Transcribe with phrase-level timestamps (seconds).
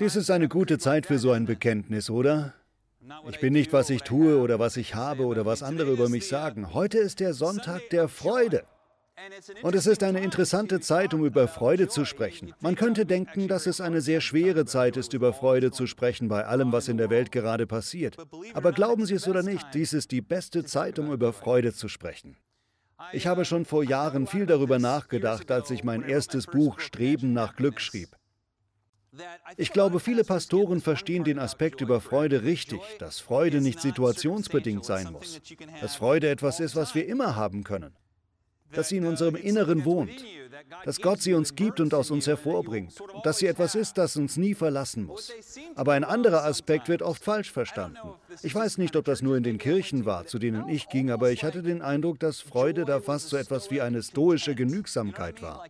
[0.00, 2.54] Dies ist eine gute Zeit für so ein Bekenntnis, oder?
[3.28, 6.28] Ich bin nicht, was ich tue oder was ich habe oder was andere über mich
[6.28, 6.72] sagen.
[6.72, 8.64] Heute ist der Sonntag der Freude.
[9.62, 12.54] Und es ist eine interessante Zeit, um über Freude zu sprechen.
[12.60, 16.44] Man könnte denken, dass es eine sehr schwere Zeit ist, über Freude zu sprechen bei
[16.44, 18.16] allem, was in der Welt gerade passiert.
[18.54, 21.88] Aber glauben Sie es oder nicht, dies ist die beste Zeit, um über Freude zu
[21.88, 22.36] sprechen.
[23.12, 27.56] Ich habe schon vor Jahren viel darüber nachgedacht, als ich mein erstes Buch Streben nach
[27.56, 28.17] Glück schrieb.
[29.56, 35.12] Ich glaube, viele Pastoren verstehen den Aspekt über Freude richtig, dass Freude nicht situationsbedingt sein
[35.12, 35.40] muss,
[35.80, 37.94] dass Freude etwas ist, was wir immer haben können
[38.72, 40.24] dass sie in unserem Inneren wohnt,
[40.84, 42.94] dass Gott sie uns gibt und aus uns hervorbringt,
[43.24, 45.32] dass sie etwas ist, das uns nie verlassen muss.
[45.74, 47.98] Aber ein anderer Aspekt wird oft falsch verstanden.
[48.42, 51.30] Ich weiß nicht, ob das nur in den Kirchen war, zu denen ich ging, aber
[51.30, 55.64] ich hatte den Eindruck, dass Freude da fast so etwas wie eine stoische Genügsamkeit war.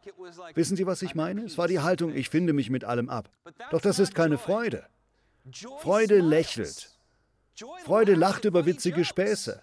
[0.54, 1.42] Wissen Sie, was ich meine?
[1.42, 3.30] Es war die Haltung, ich finde mich mit allem ab.
[3.70, 4.86] Doch das ist keine Freude.
[5.80, 6.98] Freude lächelt.
[7.84, 9.62] Freude lacht über witzige Späße.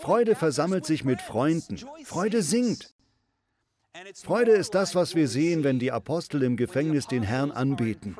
[0.00, 1.78] Freude versammelt sich mit Freunden.
[2.04, 2.94] Freude singt.
[4.14, 8.16] Freude ist das, was wir sehen, wenn die Apostel im Gefängnis den Herrn anbeten.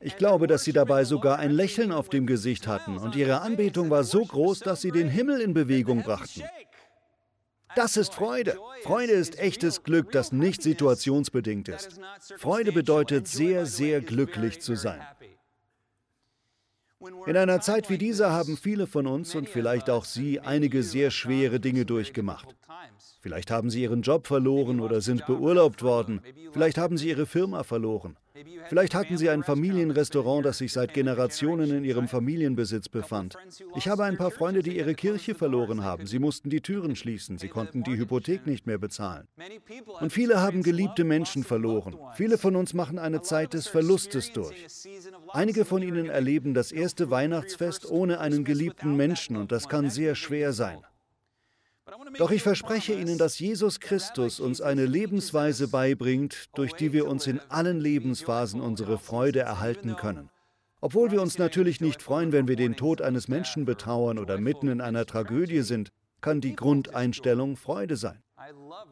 [0.00, 3.90] Ich glaube, dass sie dabei sogar ein Lächeln auf dem Gesicht hatten und ihre Anbetung
[3.90, 6.42] war so groß, dass sie den Himmel in Bewegung brachten.
[7.74, 8.56] Das ist Freude.
[8.82, 11.98] Freude ist echtes Glück, das nicht situationsbedingt ist.
[12.36, 15.00] Freude bedeutet sehr, sehr glücklich zu sein.
[17.26, 21.10] In einer Zeit wie dieser haben viele von uns und vielleicht auch Sie einige sehr
[21.10, 22.54] schwere Dinge durchgemacht.
[23.24, 26.20] Vielleicht haben Sie Ihren Job verloren oder sind beurlaubt worden.
[26.52, 28.18] Vielleicht haben Sie Ihre Firma verloren.
[28.68, 33.36] Vielleicht hatten Sie ein Familienrestaurant, das sich seit Generationen in Ihrem Familienbesitz befand.
[33.76, 36.06] Ich habe ein paar Freunde, die ihre Kirche verloren haben.
[36.06, 37.38] Sie mussten die Türen schließen.
[37.38, 39.26] Sie konnten die Hypothek nicht mehr bezahlen.
[40.00, 41.96] Und viele haben geliebte Menschen verloren.
[42.16, 44.66] Viele von uns machen eine Zeit des Verlustes durch.
[45.32, 50.14] Einige von ihnen erleben das erste Weihnachtsfest ohne einen geliebten Menschen und das kann sehr
[50.14, 50.84] schwer sein.
[52.18, 57.26] Doch ich verspreche Ihnen, dass Jesus Christus uns eine Lebensweise beibringt, durch die wir uns
[57.26, 60.30] in allen Lebensphasen unsere Freude erhalten können.
[60.80, 64.68] Obwohl wir uns natürlich nicht freuen, wenn wir den Tod eines Menschen betrauern oder mitten
[64.68, 65.90] in einer Tragödie sind,
[66.20, 68.22] kann die Grundeinstellung Freude sein.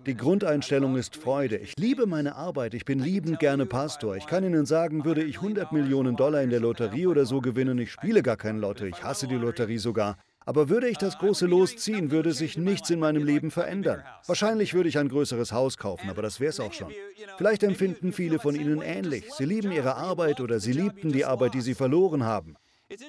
[0.06, 1.56] Die Grundeinstellung ist Freude.
[1.56, 2.74] Ich liebe meine Arbeit.
[2.74, 4.16] Ich bin liebend gerne Pastor.
[4.16, 7.78] Ich kann Ihnen sagen, würde ich 100 Millionen Dollar in der Lotterie oder so gewinnen,
[7.78, 8.84] ich spiele gar kein Lotto.
[8.84, 10.16] Ich hasse die Lotterie sogar.
[10.44, 14.02] Aber würde ich das große Los ziehen, würde sich nichts in meinem Leben verändern.
[14.26, 16.92] Wahrscheinlich würde ich ein größeres Haus kaufen, aber das wäre es auch schon.
[17.36, 19.24] Vielleicht empfinden viele von Ihnen ähnlich.
[19.32, 22.56] Sie lieben ihre Arbeit oder sie liebten die Arbeit, die sie verloren haben.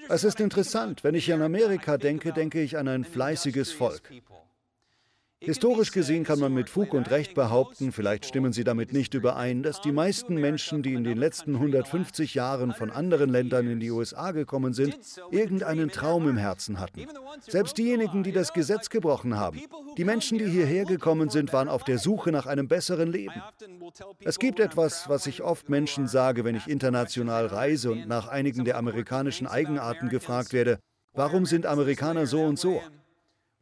[0.10, 4.10] Es ist interessant, wenn ich an Amerika denke, denke ich an ein fleißiges Volk.
[5.44, 9.62] Historisch gesehen kann man mit Fug und Recht behaupten, vielleicht stimmen Sie damit nicht überein,
[9.62, 13.92] dass die meisten Menschen, die in den letzten 150 Jahren von anderen Ländern in die
[13.92, 14.98] USA gekommen sind,
[15.32, 17.06] irgendeinen Traum im Herzen hatten.
[17.42, 19.60] Selbst diejenigen, die das Gesetz gebrochen haben.
[19.98, 23.42] Die Menschen, die hierher gekommen sind, waren auf der Suche nach einem besseren Leben.
[24.24, 28.64] Es gibt etwas, was ich oft Menschen sage, wenn ich international reise und nach einigen
[28.64, 30.80] der amerikanischen Eigenarten gefragt werde.
[31.14, 32.82] Warum sind Amerikaner so und so?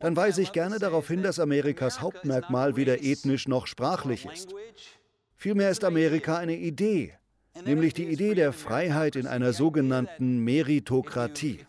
[0.01, 4.53] Dann weise ich gerne darauf hin, dass Amerikas Hauptmerkmal weder ethnisch noch sprachlich ist.
[5.35, 7.13] Vielmehr ist Amerika eine Idee,
[7.66, 11.59] nämlich die Idee der Freiheit in einer sogenannten Meritokratie.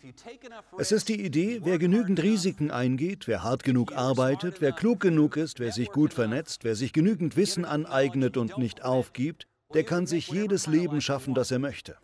[0.77, 5.37] Es ist die Idee, wer genügend Risiken eingeht, wer hart genug arbeitet, wer klug genug
[5.37, 10.05] ist, wer sich gut vernetzt, wer sich genügend Wissen aneignet und nicht aufgibt, der kann
[10.05, 11.97] sich jedes Leben schaffen, das er möchte.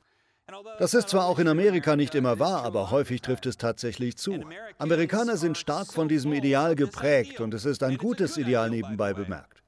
[0.78, 4.46] Das ist zwar auch in Amerika nicht immer wahr, aber häufig trifft es tatsächlich zu.
[4.78, 9.60] Amerikaner sind stark von diesem Ideal geprägt und es ist ein gutes Ideal nebenbei bemerkt.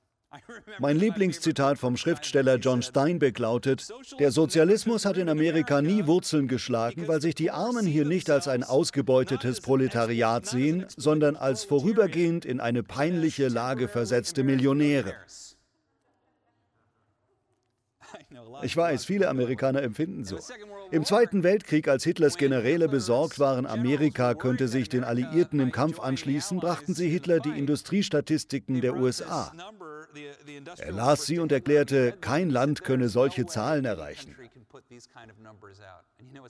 [0.80, 7.08] Mein Lieblingszitat vom Schriftsteller John Steinbeck lautet, der Sozialismus hat in Amerika nie Wurzeln geschlagen,
[7.10, 12.62] weil sich die Armen hier nicht als ein ausgebeutetes Proletariat sehen, sondern als vorübergehend in
[12.62, 15.14] eine peinliche Lage versetzte Millionäre.
[18.64, 20.38] Ich weiß, viele Amerikaner empfinden so.
[20.92, 26.00] Im Zweiten Weltkrieg, als Hitlers Generäle besorgt waren, Amerika könnte sich den Alliierten im Kampf
[26.00, 29.52] anschließen, brachten sie Hitler die Industriestatistiken der USA.
[30.78, 34.36] Er las sie und erklärte, kein Land könne solche Zahlen erreichen.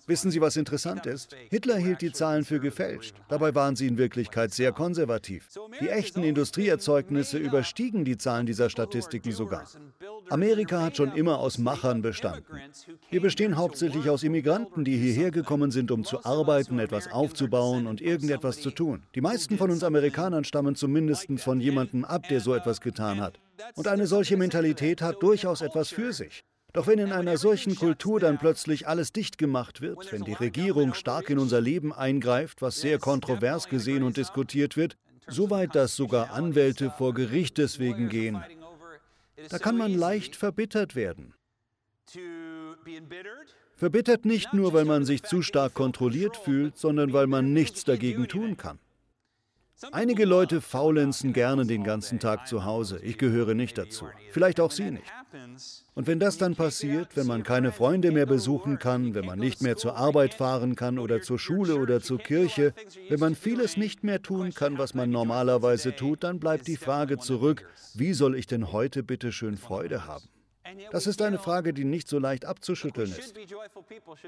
[0.08, 1.36] Wissen Sie, was interessant ist?
[1.50, 3.16] Hitler hielt die Zahlen für gefälscht.
[3.30, 5.48] Dabei waren sie in Wirklichkeit sehr konservativ.
[5.80, 9.66] Die echten Industrieerzeugnisse überstiegen die Zahlen dieser Statistiken sogar.
[10.30, 12.46] Amerika hat schon immer aus Machern bestanden.
[13.10, 18.02] Wir bestehen hauptsächlich aus Immigranten, die hierher gekommen sind, um zu arbeiten, etwas aufzubauen und
[18.02, 19.04] irgendetwas zu tun.
[19.14, 23.40] Die meisten von uns Amerikanern stammen zumindest von jemandem ab, der so etwas getan hat.
[23.76, 26.44] Und eine solche Mentalität hat durchaus etwas für sich.
[26.74, 30.94] Doch wenn in einer solchen Kultur dann plötzlich alles dicht gemacht wird, wenn die Regierung
[30.94, 34.96] stark in unser Leben eingreift, was sehr kontrovers gesehen und diskutiert wird,
[35.28, 38.42] soweit dass sogar Anwälte vor Gericht deswegen gehen,
[39.50, 41.34] da kann man leicht verbittert werden.
[43.76, 48.28] Verbittert nicht nur, weil man sich zu stark kontrolliert fühlt, sondern weil man nichts dagegen
[48.28, 48.80] tun kann.
[49.92, 53.00] Einige Leute faulenzen gerne den ganzen Tag zu Hause.
[53.02, 54.06] Ich gehöre nicht dazu.
[54.30, 55.12] Vielleicht auch Sie nicht.
[55.96, 59.62] Und wenn das dann passiert, wenn man keine Freunde mehr besuchen kann, wenn man nicht
[59.62, 62.74] mehr zur Arbeit fahren kann oder zur Schule oder zur Kirche,
[63.10, 67.18] wenn man vieles nicht mehr tun kann, was man normalerweise tut, dann bleibt die Frage
[67.18, 70.26] zurück, wie soll ich denn heute bitte schön Freude haben?
[70.92, 73.34] Das ist eine Frage, die nicht so leicht abzuschütteln ist.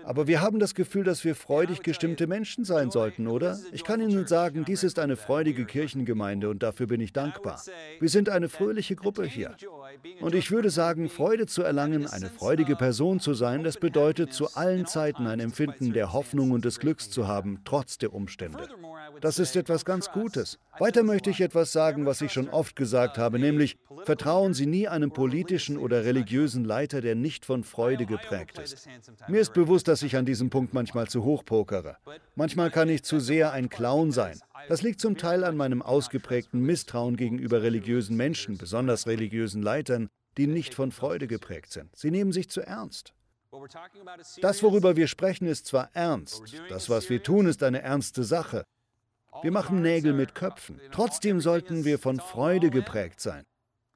[0.04, 3.60] Aber wir haben das Gefühl, dass wir freudig gestimmte Menschen sein sollten, oder?
[3.72, 7.62] Ich kann Ihnen sagen, dies ist eine freudige Kirchengemeinde und dafür bin ich dankbar.
[8.00, 9.56] Wir sind eine fröhliche Gruppe hier.
[10.22, 14.54] Und ich würde sagen, Freude zu erlangen, eine freudige Person zu sein, das bedeutet zu
[14.56, 18.68] allen Zeiten ein Empfinden der Hoffnung und des Glücks zu haben, trotz der Umstände.
[19.22, 20.60] Das ist etwas ganz Gutes.
[20.80, 24.88] Weiter möchte ich etwas sagen, was ich schon oft gesagt habe, nämlich vertrauen Sie nie
[24.88, 26.33] einem politischen oder religiösen
[26.66, 28.88] Leiter, der nicht von Freude geprägt ist.
[29.28, 31.98] Mir ist bewusst, dass ich an diesem Punkt manchmal zu hoch pokere.
[32.36, 34.40] Manchmal kann ich zu sehr ein Clown sein.
[34.68, 40.48] Das liegt zum Teil an meinem ausgeprägten Misstrauen gegenüber religiösen Menschen, besonders religiösen Leitern, die
[40.48, 41.96] nicht von Freude geprägt sind.
[41.96, 43.14] Sie nehmen sich zu ernst.
[44.42, 48.66] Das, worüber wir sprechen, ist zwar ernst, das, was wir tun, ist eine ernste Sache,
[49.42, 50.80] wir machen Nägel mit Köpfen.
[50.92, 53.44] Trotzdem sollten wir von Freude geprägt sein.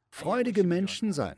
[0.09, 1.37] Freudige Menschen sein.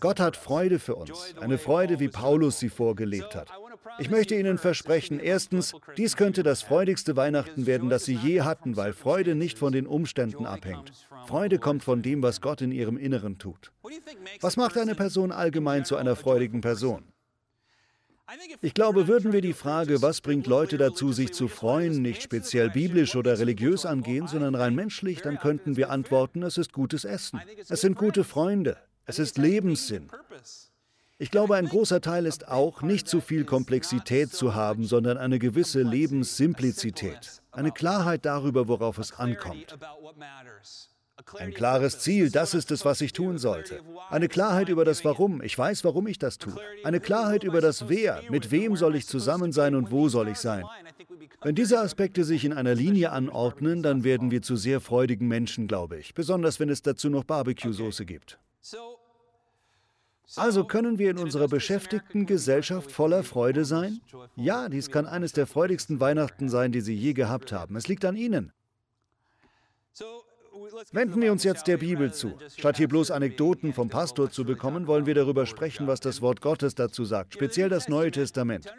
[0.00, 3.50] Gott hat Freude für uns, eine Freude, wie Paulus sie vorgelebt hat.
[3.98, 8.76] Ich möchte Ihnen versprechen, erstens, dies könnte das freudigste Weihnachten werden, das Sie je hatten,
[8.76, 10.92] weil Freude nicht von den Umständen abhängt.
[11.26, 13.72] Freude kommt von dem, was Gott in ihrem Inneren tut.
[14.40, 17.11] Was macht eine Person allgemein zu einer freudigen Person?
[18.60, 22.70] Ich glaube, würden wir die Frage, was bringt Leute dazu, sich zu freuen, nicht speziell
[22.70, 27.40] biblisch oder religiös angehen, sondern rein menschlich, dann könnten wir antworten, es ist gutes Essen,
[27.68, 30.08] es sind gute Freunde, es ist Lebenssinn.
[31.18, 35.38] Ich glaube, ein großer Teil ist auch, nicht zu viel Komplexität zu haben, sondern eine
[35.38, 39.78] gewisse Lebenssimplizität, eine Klarheit darüber, worauf es ankommt.
[41.38, 43.80] Ein klares Ziel, das ist es, was ich tun sollte.
[44.10, 46.56] Eine Klarheit über das Warum, ich weiß, warum ich das tue.
[46.84, 50.38] Eine Klarheit über das Wer, mit wem soll ich zusammen sein und wo soll ich
[50.38, 50.64] sein.
[51.42, 55.66] Wenn diese Aspekte sich in einer Linie anordnen, dann werden wir zu sehr freudigen Menschen,
[55.68, 58.38] glaube ich, besonders wenn es dazu noch Barbecue-Soße gibt.
[60.36, 64.00] Also können wir in unserer beschäftigten Gesellschaft voller Freude sein?
[64.34, 67.76] Ja, dies kann eines der freudigsten Weihnachten sein, die Sie je gehabt haben.
[67.76, 68.52] Es liegt an Ihnen.
[70.92, 72.32] Wenden wir uns jetzt der Bibel zu.
[72.56, 76.40] Statt hier bloß Anekdoten vom Pastor zu bekommen, wollen wir darüber sprechen, was das Wort
[76.40, 78.72] Gottes dazu sagt, speziell das Neue Testament.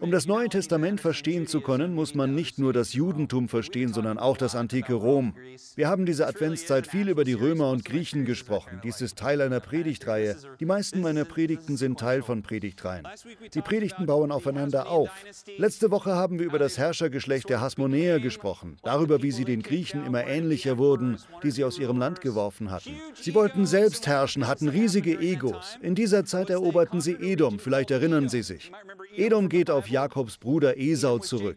[0.00, 4.18] Um das Neue Testament verstehen zu können, muss man nicht nur das Judentum verstehen, sondern
[4.18, 5.34] auch das antike Rom.
[5.76, 8.80] Wir haben diese Adventszeit viel über die Römer und Griechen gesprochen.
[8.82, 10.36] Dies ist Teil einer Predigtreihe.
[10.60, 13.06] Die meisten meiner Predigten sind Teil von Predigtreihen.
[13.54, 15.10] Die Predigten bauen aufeinander auf.
[15.58, 20.06] Letzte Woche haben wir über das Herrschergeschlecht der Hasmonäer gesprochen, darüber, wie sie den Griechen
[20.06, 22.90] immer ähnlicher wurden die sie aus ihrem Land geworfen hatten.
[23.14, 25.78] Sie wollten selbst herrschen, hatten riesige Egos.
[25.82, 28.70] In dieser Zeit eroberten sie Edom, vielleicht erinnern Sie sich.
[29.16, 31.56] Edom geht auf Jakobs Bruder Esau zurück.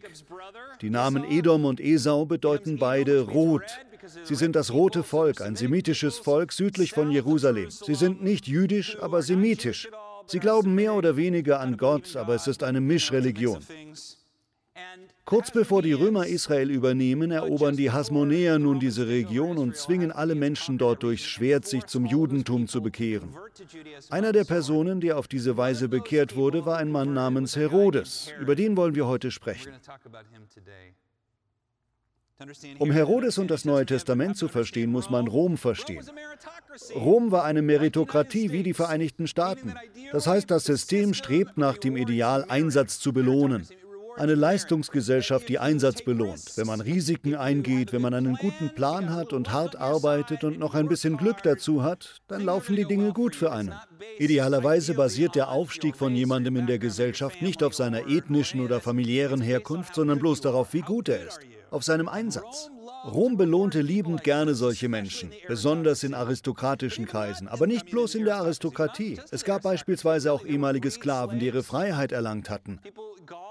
[0.80, 3.62] Die Namen Edom und Esau bedeuten beide rot.
[4.24, 7.70] Sie sind das rote Volk, ein semitisches Volk südlich von Jerusalem.
[7.70, 9.88] Sie sind nicht jüdisch, aber semitisch.
[10.26, 13.60] Sie glauben mehr oder weniger an Gott, aber es ist eine Mischreligion.
[15.24, 20.34] Kurz bevor die Römer Israel übernehmen, erobern die Hasmonäer nun diese Region und zwingen alle
[20.34, 23.28] Menschen dort durchs Schwert, sich zum Judentum zu bekehren.
[24.10, 28.32] Einer der Personen, die auf diese Weise bekehrt wurde, war ein Mann namens Herodes.
[28.40, 29.72] Über den wollen wir heute sprechen.
[32.80, 36.04] Um Herodes und das Neue Testament zu verstehen, muss man Rom verstehen.
[36.96, 39.74] Rom war eine Meritokratie wie die Vereinigten Staaten.
[40.10, 43.66] Das heißt, das System strebt nach dem Ideal, Einsatz zu belohnen.
[44.16, 46.56] Eine Leistungsgesellschaft, die Einsatz belohnt.
[46.56, 50.74] Wenn man Risiken eingeht, wenn man einen guten Plan hat und hart arbeitet und noch
[50.74, 53.74] ein bisschen Glück dazu hat, dann laufen die Dinge gut für einen.
[54.18, 59.40] Idealerweise basiert der Aufstieg von jemandem in der Gesellschaft nicht auf seiner ethnischen oder familiären
[59.40, 61.40] Herkunft, sondern bloß darauf, wie gut er ist,
[61.70, 62.70] auf seinem Einsatz.
[63.04, 68.36] Rom belohnte liebend gerne solche Menschen, besonders in aristokratischen Kreisen, aber nicht bloß in der
[68.36, 69.18] Aristokratie.
[69.30, 72.80] Es gab beispielsweise auch ehemalige Sklaven, die ihre Freiheit erlangt hatten.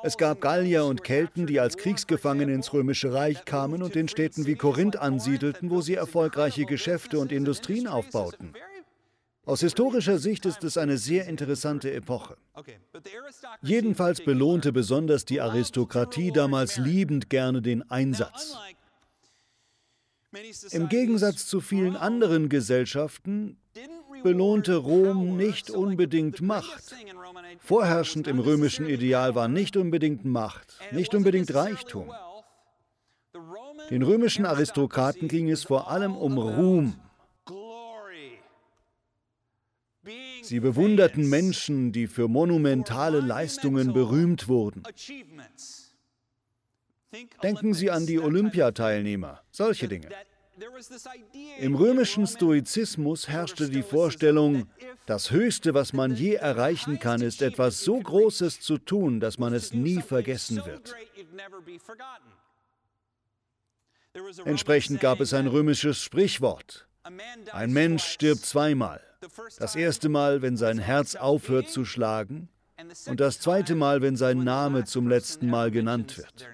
[0.03, 4.45] Es gab Gallier und Kelten, die als Kriegsgefangene ins Römische Reich kamen und in Städten
[4.45, 8.53] wie Korinth ansiedelten, wo sie erfolgreiche Geschäfte und Industrien aufbauten.
[9.43, 12.37] Aus historischer Sicht ist es eine sehr interessante Epoche.
[13.61, 18.55] Jedenfalls belohnte besonders die Aristokratie damals liebend gerne den Einsatz.
[20.71, 23.57] Im Gegensatz zu vielen anderen Gesellschaften
[24.23, 26.95] belohnte Rom nicht unbedingt Macht.
[27.59, 32.11] Vorherrschend im römischen Ideal war nicht unbedingt Macht, nicht unbedingt Reichtum.
[33.89, 36.95] Den römischen Aristokraten ging es vor allem um Ruhm.
[40.41, 44.83] Sie bewunderten Menschen, die für monumentale Leistungen berühmt wurden.
[47.43, 50.09] Denken Sie an die Olympiateilnehmer, solche Dinge.
[51.59, 54.67] Im römischen Stoizismus herrschte die Vorstellung,
[55.05, 59.53] das Höchste, was man je erreichen kann, ist etwas so Großes zu tun, dass man
[59.53, 60.95] es nie vergessen wird.
[64.45, 66.87] Entsprechend gab es ein römisches Sprichwort.
[67.51, 69.01] Ein Mensch stirbt zweimal.
[69.57, 72.49] Das erste Mal, wenn sein Herz aufhört zu schlagen,
[73.05, 76.49] und das zweite Mal, wenn sein Name zum letzten Mal genannt wird.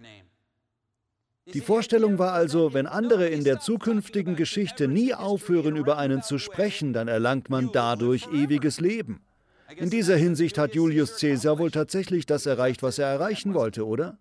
[1.53, 6.39] Die Vorstellung war also, wenn andere in der zukünftigen Geschichte nie aufhören, über einen zu
[6.39, 9.21] sprechen, dann erlangt man dadurch ewiges Leben.
[9.75, 14.17] In dieser Hinsicht hat Julius Caesar wohl tatsächlich das erreicht, was er erreichen wollte, oder?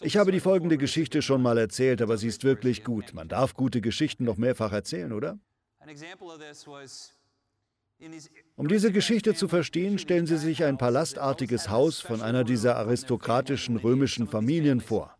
[0.00, 3.14] Ich habe die folgende Geschichte schon mal erzählt, aber sie ist wirklich gut.
[3.14, 5.38] Man darf gute Geschichten noch mehrfach erzählen, oder?
[8.56, 13.76] Um diese Geschichte zu verstehen, stellen Sie sich ein palastartiges Haus von einer dieser aristokratischen
[13.76, 15.16] römischen Familien vor.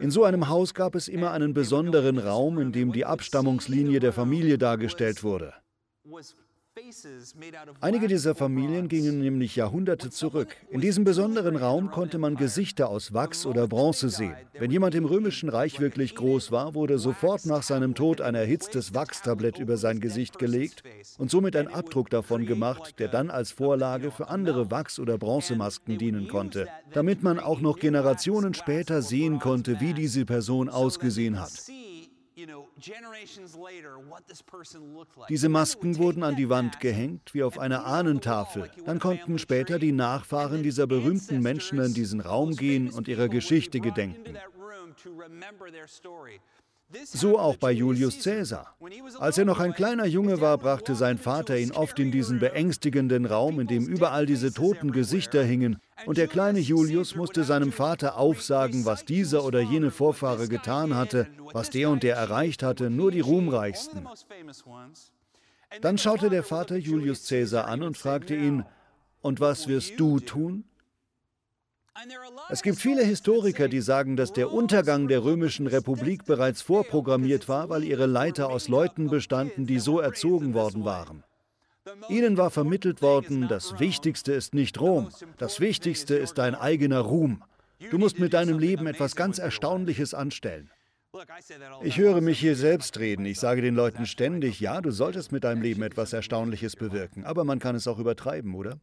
[0.00, 4.12] In so einem Haus gab es immer einen besonderen Raum, in dem die Abstammungslinie der
[4.12, 5.54] Familie dargestellt wurde.
[7.80, 10.56] Einige dieser Familien gingen nämlich Jahrhunderte zurück.
[10.70, 14.34] In diesem besonderen Raum konnte man Gesichter aus Wachs oder Bronze sehen.
[14.58, 18.94] Wenn jemand im römischen Reich wirklich groß war, wurde sofort nach seinem Tod ein erhitztes
[18.94, 20.82] Wachstablett über sein Gesicht gelegt
[21.18, 25.98] und somit ein Abdruck davon gemacht, der dann als Vorlage für andere Wachs- oder Bronzemasken
[25.98, 31.52] dienen konnte, damit man auch noch Generationen später sehen konnte, wie diese Person ausgesehen hat.
[35.28, 38.70] Diese Masken wurden an die Wand gehängt, wie auf einer Ahnentafel.
[38.84, 43.80] Dann konnten später die Nachfahren dieser berühmten Menschen in diesen Raum gehen und ihrer Geschichte
[43.80, 44.36] gedenken.
[47.04, 48.76] So auch bei Julius Caesar.
[49.18, 53.24] Als er noch ein kleiner Junge war, brachte sein Vater ihn oft in diesen beängstigenden
[53.24, 58.16] Raum, in dem überall diese toten Gesichter hingen, und der kleine Julius musste seinem Vater
[58.16, 63.10] aufsagen, was dieser oder jene Vorfahre getan hatte, was der und der erreicht hatte, nur
[63.10, 64.06] die ruhmreichsten.
[65.80, 68.64] Dann schaute der Vater Julius Caesar an und fragte ihn,
[69.22, 70.64] und was wirst du tun?
[72.48, 77.68] Es gibt viele Historiker, die sagen, dass der Untergang der römischen Republik bereits vorprogrammiert war,
[77.68, 81.22] weil ihre Leiter aus Leuten bestanden, die so erzogen worden waren.
[82.08, 87.42] Ihnen war vermittelt worden, das Wichtigste ist nicht Rom, das Wichtigste ist dein eigener Ruhm.
[87.90, 90.70] Du musst mit deinem Leben etwas ganz Erstaunliches anstellen.
[91.82, 93.26] Ich höre mich hier selbst reden.
[93.26, 97.44] Ich sage den Leuten ständig, ja, du solltest mit deinem Leben etwas Erstaunliches bewirken, aber
[97.44, 98.80] man kann es auch übertreiben, oder?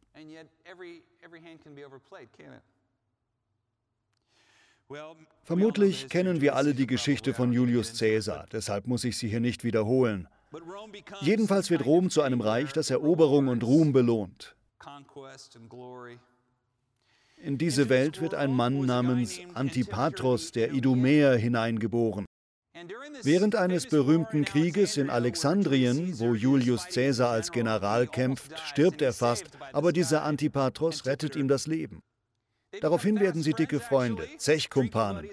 [5.44, 9.64] Vermutlich kennen wir alle die Geschichte von Julius Caesar, deshalb muss ich sie hier nicht
[9.64, 10.28] wiederholen.
[11.20, 14.56] Jedenfalls wird Rom zu einem Reich, das Eroberung und Ruhm belohnt.
[17.36, 22.26] In diese Welt wird ein Mann namens Antipatros der Idumäer hineingeboren.
[23.22, 29.44] Während eines berühmten Krieges in Alexandrien, wo Julius Caesar als General kämpft, stirbt er fast,
[29.72, 32.02] aber dieser Antipatros rettet ihm das Leben.
[32.80, 35.28] Daraufhin werden sie dicke Freunde, Zechkumpanen.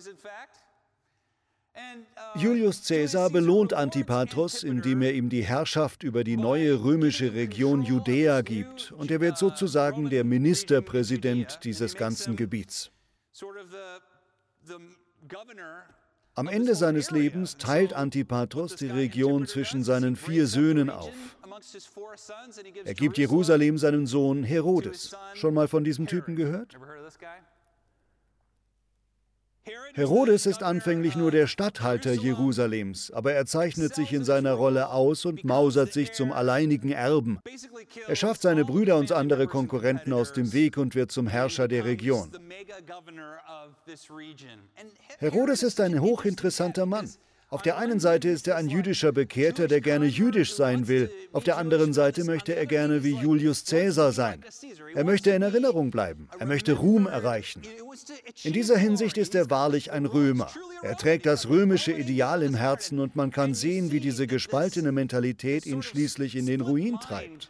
[2.36, 8.42] Julius Caesar belohnt Antipatros, indem er ihm die Herrschaft über die neue römische Region Judäa
[8.42, 12.92] gibt, und er wird sozusagen der Ministerpräsident dieses ganzen Gebiets.
[16.38, 21.12] Am Ende seines Lebens teilt Antipatros die Region zwischen seinen vier Söhnen auf.
[22.86, 25.16] Er gibt Jerusalem seinem Sohn Herodes.
[25.34, 26.78] Schon mal von diesem Typen gehört?
[29.94, 35.26] Herodes ist anfänglich nur der Statthalter Jerusalems, aber er zeichnet sich in seiner Rolle aus
[35.26, 37.40] und mausert sich zum alleinigen Erben.
[38.08, 41.86] Er schafft seine Brüder und andere Konkurrenten aus dem Weg und wird zum Herrscher der
[41.86, 42.32] Region.
[45.20, 47.10] Herodes ist ein hochinteressanter Mann.
[47.50, 51.10] Auf der einen Seite ist er ein jüdischer Bekehrter, der gerne jüdisch sein will.
[51.32, 54.44] Auf der anderen Seite möchte er gerne wie Julius Caesar sein.
[54.94, 56.28] Er möchte in Erinnerung bleiben.
[56.40, 57.62] Er möchte Ruhm erreichen.
[58.44, 60.50] In dieser Hinsicht ist er wahrlich ein Römer.
[60.82, 65.66] Er trägt das römische Ideal im Herzen und man kann sehen, wie diese gespaltene Mentalität
[65.66, 67.50] ihn schließlich in den Ruin treibt.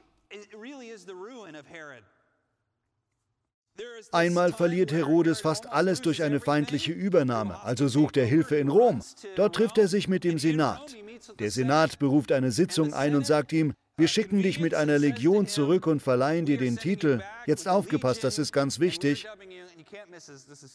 [4.12, 9.02] Einmal verliert Herodes fast alles durch eine feindliche Übernahme, also sucht er Hilfe in Rom.
[9.36, 10.96] Dort trifft er sich mit dem Senat.
[11.40, 15.48] Der Senat beruft eine Sitzung ein und sagt ihm, wir schicken dich mit einer Legion
[15.48, 17.22] zurück und verleihen dir den Titel.
[17.48, 19.26] Jetzt aufgepasst, das ist ganz wichtig.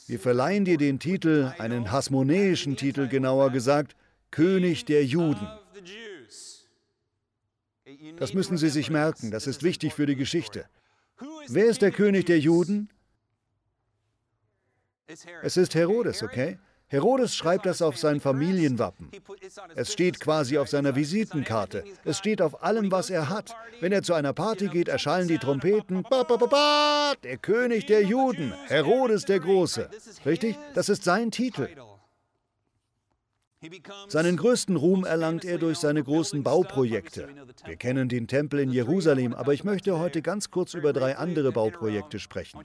[0.08, 3.94] Wir verleihen dir den Titel, einen hasmonäischen Titel genauer gesagt,
[4.32, 5.46] König der Juden.
[8.16, 10.66] Das müssen Sie sich merken, das ist wichtig für die Geschichte.
[11.48, 12.88] Wer ist der König der Juden?
[15.42, 16.58] Es ist Herodes, okay?
[16.92, 19.10] Herodes schreibt das auf sein Familienwappen.
[19.74, 21.84] Es steht quasi auf seiner Visitenkarte.
[22.04, 23.54] Es steht auf allem, was er hat.
[23.80, 26.02] Wenn er zu einer Party geht, erschallen die Trompeten.
[26.02, 29.88] Ba, ba, ba, der König der Juden, Herodes der Große.
[30.26, 30.58] Richtig?
[30.74, 31.68] Das ist sein Titel.
[34.08, 37.28] Seinen größten Ruhm erlangt er durch seine großen Bauprojekte.
[37.64, 41.52] Wir kennen den Tempel in Jerusalem, aber ich möchte heute ganz kurz über drei andere
[41.52, 42.60] Bauprojekte sprechen.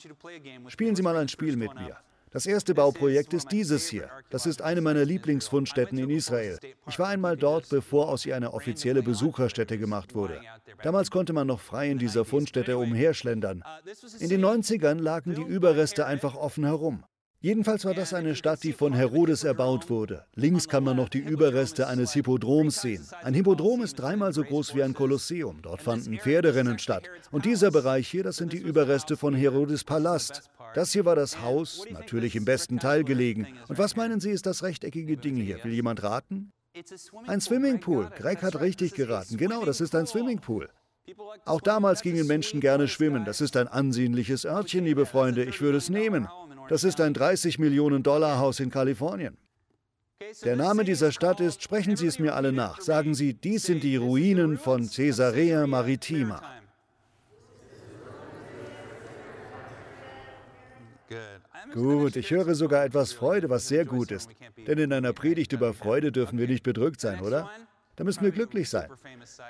[0.67, 1.97] Spielen Sie mal ein Spiel mit mir.
[2.31, 4.09] Das erste Bauprojekt ist dieses hier.
[4.29, 6.59] Das ist eine meiner Lieblingsfundstätten in Israel.
[6.87, 10.41] Ich war einmal dort, bevor aus ihr eine offizielle Besucherstätte gemacht wurde.
[10.83, 13.63] Damals konnte man noch frei in dieser Fundstätte umherschlendern.
[14.19, 17.03] In den 90ern lagen die Überreste einfach offen herum.
[17.39, 20.25] Jedenfalls war das eine Stadt, die von Herodes erbaut wurde.
[20.33, 23.05] Links kann man noch die Überreste eines Hippodroms sehen.
[23.21, 25.61] Ein Hippodrom ist dreimal so groß wie ein Kolosseum.
[25.61, 27.03] Dort fanden Pferderennen statt.
[27.29, 30.49] Und dieser Bereich hier, das sind die Überreste von Herodes Palast.
[30.73, 33.47] Das hier war das Haus, natürlich im besten Teil gelegen.
[33.67, 35.63] Und was meinen Sie, ist das rechteckige Ding hier?
[35.63, 36.51] Will jemand raten?
[37.27, 38.09] Ein Swimmingpool.
[38.15, 39.37] Greg hat richtig geraten.
[39.37, 40.69] Genau, das ist ein Swimmingpool.
[41.45, 43.25] Auch damals gingen Menschen gerne schwimmen.
[43.25, 45.43] Das ist ein ansehnliches Örtchen, liebe Freunde.
[45.43, 46.27] Ich würde es nehmen.
[46.69, 49.37] Das ist ein 30 Millionen Dollar Haus in Kalifornien.
[50.43, 53.83] Der Name dieser Stadt ist, sprechen Sie es mir alle nach, sagen Sie, dies sind
[53.83, 56.41] die Ruinen von Caesarea Maritima.
[61.73, 64.29] Gut, ich höre sogar etwas Freude, was sehr gut ist.
[64.65, 67.49] Denn in einer Predigt über Freude dürfen wir nicht bedrückt sein, oder?
[67.97, 68.89] Da müssen wir glücklich sein.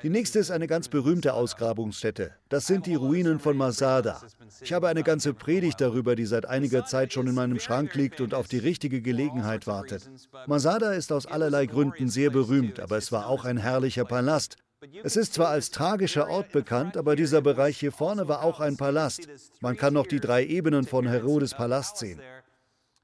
[0.04, 2.32] Die nächste ist eine ganz berühmte Ausgrabungsstätte.
[2.48, 4.22] Das sind die Ruinen von Masada.
[4.62, 8.22] Ich habe eine ganze Predigt darüber, die seit einiger Zeit schon in meinem Schrank liegt
[8.22, 10.10] und auf die richtige Gelegenheit wartet.
[10.48, 14.56] Masada ist aus allerlei Gründen sehr berühmt, aber es war auch ein herrlicher Palast.
[15.04, 18.78] Es ist zwar als tragischer Ort bekannt, aber dieser Bereich hier vorne war auch ein
[18.78, 19.28] Palast.
[19.60, 22.22] Man kann noch die drei Ebenen von Herodes Palast sehen.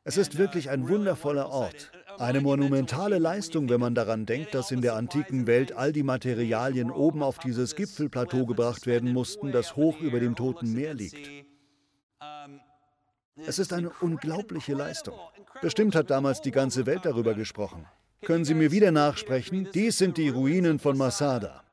[0.06, 1.92] Es ist wirklich ein wundervoller Ort.
[2.18, 6.92] Eine monumentale Leistung, wenn man daran denkt, dass in der antiken Welt all die Materialien
[6.92, 11.30] oben auf dieses Gipfelplateau gebracht werden mussten, das hoch über dem Toten Meer liegt.
[13.46, 15.16] Es ist eine unglaubliche Leistung.
[15.62, 17.86] Bestimmt hat damals die ganze Welt darüber gesprochen.
[18.22, 19.68] Können Sie mir wieder nachsprechen?
[19.74, 21.64] Dies sind die Ruinen von Masada.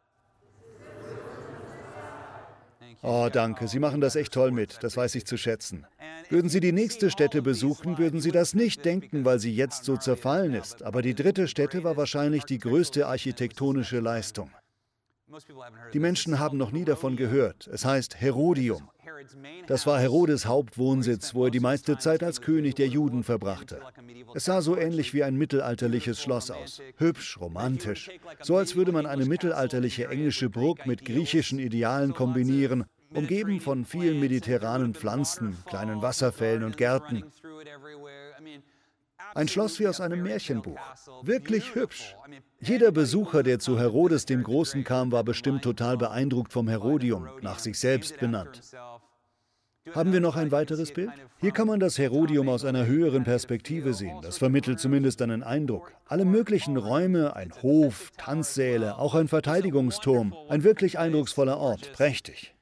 [3.02, 3.68] Oh, danke.
[3.68, 4.82] Sie machen das echt toll mit.
[4.82, 5.86] Das weiß ich zu schätzen.
[6.30, 9.96] Würden Sie die nächste Stätte besuchen, würden Sie das nicht denken, weil sie jetzt so
[9.96, 10.84] zerfallen ist.
[10.84, 14.50] Aber die dritte Stätte war wahrscheinlich die größte architektonische Leistung.
[15.92, 17.68] Die Menschen haben noch nie davon gehört.
[17.72, 18.88] Es heißt Herodium.
[19.66, 23.80] Das war Herodes Hauptwohnsitz, wo er die meiste Zeit als König der Juden verbrachte.
[24.34, 26.80] Es sah so ähnlich wie ein mittelalterliches Schloss aus.
[26.96, 28.10] Hübsch, romantisch.
[28.40, 32.84] So als würde man eine mittelalterliche englische Burg mit griechischen Idealen kombinieren,
[33.14, 37.24] umgeben von vielen mediterranen Pflanzen, kleinen Wasserfällen und Gärten.
[39.34, 40.78] Ein Schloss wie aus einem Märchenbuch.
[41.22, 42.16] Wirklich hübsch.
[42.60, 47.58] Jeder Besucher, der zu Herodes dem Großen kam, war bestimmt total beeindruckt vom Herodium, nach
[47.58, 48.62] sich selbst benannt.
[49.94, 51.10] Haben wir noch ein weiteres Bild?
[51.38, 54.20] Hier kann man das Herodium aus einer höheren Perspektive sehen.
[54.20, 55.92] Das vermittelt zumindest einen Eindruck.
[56.06, 60.34] Alle möglichen Räume, ein Hof, Tanzsäle, auch ein Verteidigungsturm.
[60.48, 61.92] Ein wirklich eindrucksvoller Ort.
[61.92, 62.54] Prächtig.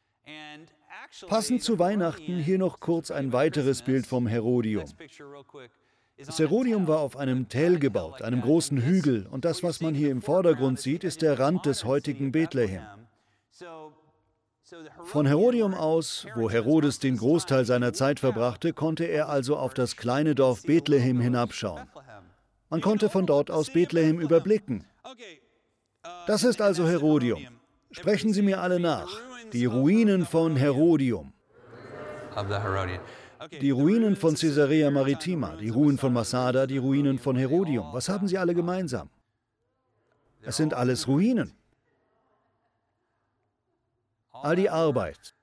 [1.29, 4.85] Passend zu Weihnachten hier noch kurz ein weiteres Bild vom Herodium.
[6.17, 10.11] Das Herodium war auf einem Tell gebaut, einem großen Hügel, und das, was man hier
[10.11, 12.83] im Vordergrund sieht, ist der Rand des heutigen Bethlehem.
[15.05, 19.97] Von Herodium aus, wo Herodes den Großteil seiner Zeit verbrachte, konnte er also auf das
[19.97, 21.89] kleine Dorf Bethlehem hinabschauen.
[22.69, 24.85] Man konnte von dort aus Bethlehem überblicken.
[26.27, 27.58] Das ist also Herodium.
[27.91, 29.09] Sprechen Sie mir alle nach.
[29.53, 31.33] Die Ruinen von Herodium.
[33.61, 37.93] Die Ruinen von Caesarea Maritima, die Ruinen von Masada, die Ruinen von Herodium.
[37.93, 39.11] Was haben sie alle gemeinsam?
[40.43, 41.55] Es sind alles Ruinen.
[44.33, 45.35] All die Arbeit,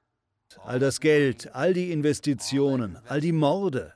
[0.63, 3.93] all das Geld, all die Investitionen, all die Morde,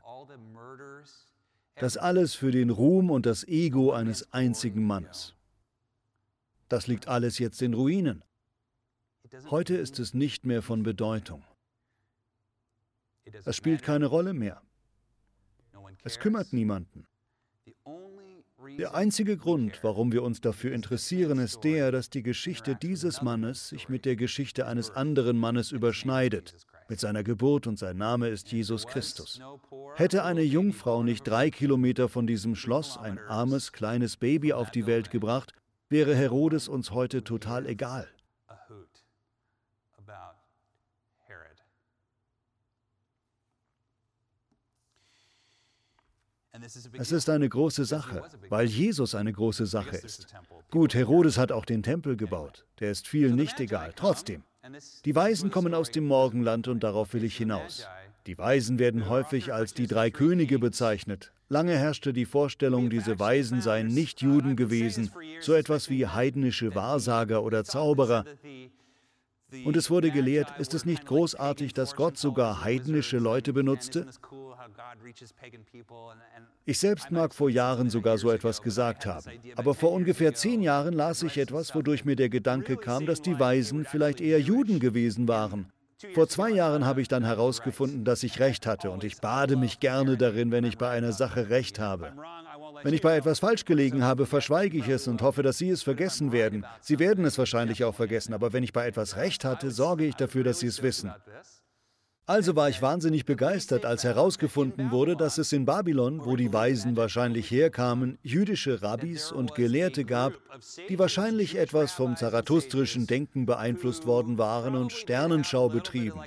[1.76, 5.36] das alles für den Ruhm und das Ego eines einzigen Mannes.
[6.68, 8.24] Das liegt alles jetzt in Ruinen.
[9.50, 11.44] Heute ist es nicht mehr von Bedeutung.
[13.46, 14.62] Es spielt keine Rolle mehr.
[16.04, 17.06] Es kümmert niemanden.
[18.78, 23.70] Der einzige Grund, warum wir uns dafür interessieren, ist der, dass die Geschichte dieses Mannes
[23.70, 26.56] sich mit der Geschichte eines anderen Mannes überschneidet,
[26.90, 29.40] mit seiner Geburt und sein Name ist Jesus Christus.
[29.96, 34.86] Hätte eine Jungfrau nicht drei Kilometer von diesem Schloss ein armes, kleines Baby auf die
[34.86, 35.54] Welt gebracht,
[35.90, 38.08] wäre Herodes uns heute total egal.
[46.94, 50.28] Es ist eine große Sache, weil Jesus eine große Sache ist.
[50.72, 52.66] Gut, Herodes hat auch den Tempel gebaut.
[52.80, 53.94] Der ist vielen nicht egal.
[53.96, 54.44] Trotzdem,
[55.06, 57.88] die Weisen kommen aus dem Morgenland und darauf will ich hinaus.
[58.28, 61.32] Die Weisen werden häufig als die drei Könige bezeichnet.
[61.48, 67.42] Lange herrschte die Vorstellung, diese Weisen seien nicht Juden gewesen, so etwas wie heidnische Wahrsager
[67.42, 68.26] oder Zauberer.
[69.66, 74.06] Und es wurde gelehrt, ist es nicht großartig, dass Gott sogar heidnische Leute benutzte?
[76.66, 79.32] Ich selbst mag vor Jahren sogar so etwas gesagt haben.
[79.56, 83.40] Aber vor ungefähr zehn Jahren las ich etwas, wodurch mir der Gedanke kam, dass die
[83.40, 85.72] Weisen vielleicht eher Juden gewesen waren.
[86.14, 89.82] Vor zwei Jahren habe ich dann herausgefunden, dass ich recht hatte und ich bade mich
[89.82, 92.14] gerne darin, wenn ich bei einer Sache recht habe.
[92.84, 95.84] Wenn ich bei etwas falsch gelegen habe, verschweige ich es und hoffe, dass Sie es
[95.84, 96.66] vergessen werden.
[96.80, 100.16] Sie werden es wahrscheinlich auch vergessen, aber wenn ich bei etwas recht hatte, sorge ich
[100.16, 101.12] dafür, dass Sie es wissen.
[102.30, 106.96] Also war ich wahnsinnig begeistert, als herausgefunden wurde, dass es in Babylon, wo die Weisen
[106.96, 110.34] wahrscheinlich herkamen, jüdische Rabbis und Gelehrte gab,
[110.90, 116.22] die wahrscheinlich etwas vom zarathustrischen Denken beeinflusst worden waren und Sternenschau betrieben.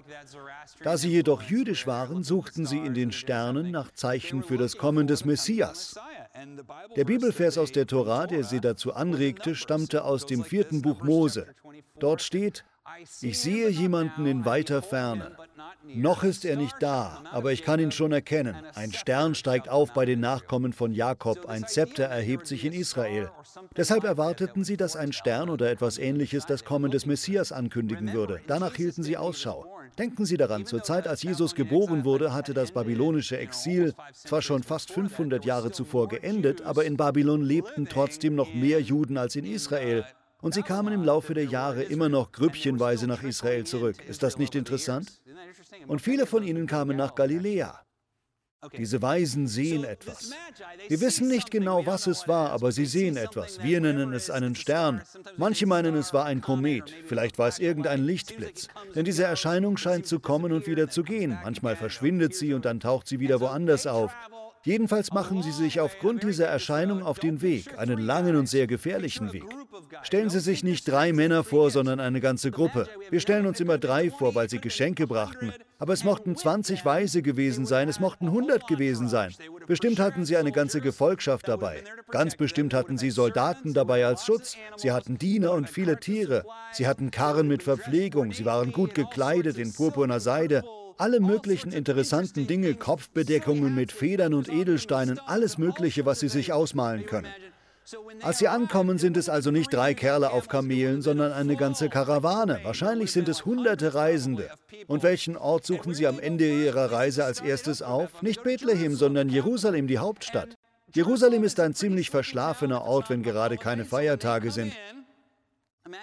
[0.82, 5.06] Da sie jedoch jüdisch waren, suchten sie in den Sternen nach Zeichen für das Kommen
[5.06, 5.94] des Messias.
[6.96, 11.46] Der Bibelvers aus der Tora, der sie dazu anregte, stammte aus dem vierten Buch Mose.
[12.00, 12.64] Dort steht,
[13.20, 15.36] ich sehe jemanden in weiter Ferne.
[15.84, 18.56] Noch ist er nicht da, aber ich kann ihn schon erkennen.
[18.74, 23.30] Ein Stern steigt auf bei den Nachkommen von Jakob, ein Zepter erhebt sich in Israel.
[23.76, 28.40] Deshalb erwarteten sie, dass ein Stern oder etwas ähnliches das Kommen des Messias ankündigen würde.
[28.46, 29.66] Danach hielten sie Ausschau.
[29.98, 34.62] Denken Sie daran, zur Zeit, als Jesus geboren wurde, hatte das babylonische Exil zwar schon
[34.62, 39.44] fast 500 Jahre zuvor geendet, aber in Babylon lebten trotzdem noch mehr Juden als in
[39.44, 40.06] Israel.
[40.42, 43.96] Und sie kamen im Laufe der Jahre immer noch grüppchenweise nach Israel zurück.
[44.06, 45.22] Ist das nicht interessant?
[45.86, 47.80] Und viele von ihnen kamen nach Galiläa.
[48.76, 50.32] Diese Weisen sehen etwas.
[50.88, 53.62] Wir wissen nicht genau, was es war, aber sie sehen etwas.
[53.62, 55.02] Wir nennen es einen Stern.
[55.36, 56.92] Manche meinen, es war ein Komet.
[57.06, 58.68] Vielleicht war es irgendein Lichtblitz.
[58.94, 61.38] Denn diese Erscheinung scheint zu kommen und wieder zu gehen.
[61.42, 64.12] Manchmal verschwindet sie und dann taucht sie wieder woanders auf.
[64.64, 69.32] Jedenfalls machen sie sich aufgrund dieser Erscheinung auf den Weg, einen langen und sehr gefährlichen
[69.32, 69.44] Weg.
[70.02, 72.88] Stellen Sie sich nicht drei Männer vor, sondern eine ganze Gruppe.
[73.10, 75.52] Wir stellen uns immer drei vor, weil sie Geschenke brachten.
[75.78, 79.34] Aber es mochten 20 Weise gewesen sein, es mochten 100 gewesen sein.
[79.66, 81.82] Bestimmt hatten sie eine ganze Gefolgschaft dabei.
[82.10, 84.56] Ganz bestimmt hatten sie Soldaten dabei als Schutz.
[84.76, 86.44] Sie hatten Diener und viele Tiere.
[86.70, 88.32] Sie hatten Karren mit Verpflegung.
[88.32, 90.62] Sie waren gut gekleidet in purpurner Seide
[91.02, 97.06] alle möglichen interessanten Dinge, Kopfbedeckungen mit Federn und Edelsteinen, alles Mögliche, was Sie sich ausmalen
[97.06, 97.26] können.
[98.22, 102.60] Als sie ankommen, sind es also nicht drei Kerle auf Kamelen, sondern eine ganze Karawane.
[102.62, 104.50] Wahrscheinlich sind es hunderte Reisende.
[104.86, 108.22] Und welchen Ort suchen sie am Ende ihrer Reise als erstes auf?
[108.22, 110.56] Nicht Bethlehem, sondern Jerusalem, die Hauptstadt.
[110.94, 114.72] Jerusalem ist ein ziemlich verschlafener Ort, wenn gerade keine Feiertage sind.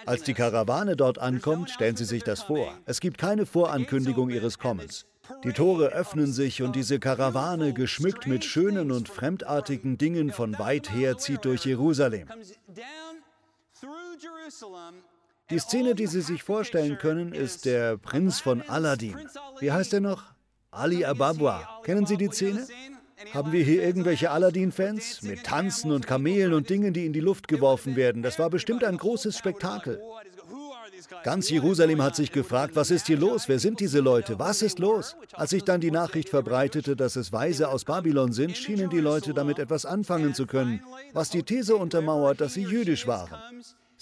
[0.06, 2.72] Als die Karawane dort ankommt, stellen Sie sich das vor.
[2.86, 5.06] Es gibt keine Vorankündigung ihres Kommens.
[5.44, 10.92] Die Tore öffnen sich und diese Karawane, geschmückt mit schönen und fremdartigen Dingen von weit
[10.92, 12.28] her, zieht durch Jerusalem.
[15.50, 19.16] Die Szene, die Sie sich vorstellen können, ist der Prinz von Aladdin.
[19.60, 20.24] Wie heißt er noch?
[20.70, 21.80] Ali Ababwa.
[21.82, 22.66] Kennen Sie die Szene?
[23.34, 25.22] Haben wir hier irgendwelche Aladdin-Fans?
[25.22, 28.22] Mit Tanzen und Kamelen und Dingen, die in die Luft geworfen werden.
[28.22, 30.00] Das war bestimmt ein großes Spektakel.
[31.22, 33.48] Ganz Jerusalem hat sich gefragt, was ist hier los?
[33.48, 34.38] Wer sind diese Leute?
[34.38, 35.16] Was ist los?
[35.32, 39.34] Als sich dann die Nachricht verbreitete, dass es Weise aus Babylon sind, schienen die Leute
[39.34, 43.30] damit etwas anfangen zu können, was die These untermauert, dass sie jüdisch waren.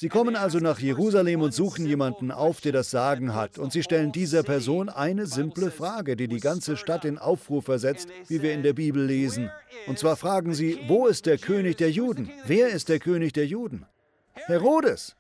[0.01, 3.59] Sie kommen also nach Jerusalem und suchen jemanden auf, der das Sagen hat.
[3.59, 8.07] Und sie stellen dieser Person eine simple Frage, die die ganze Stadt in Aufruhr versetzt,
[8.29, 9.51] wie wir in der Bibel lesen.
[9.89, 12.31] Und zwar fragen sie, wo ist der König der Juden?
[12.47, 13.87] Wer ist der König der Juden?
[14.35, 15.17] Herodes.